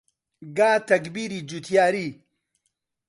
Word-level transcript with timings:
گا 0.57 0.69
تەکبیری 0.87 1.39
جووتیاری 1.49 2.07